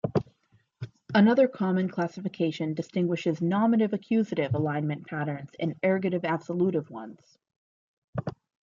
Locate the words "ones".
6.89-7.19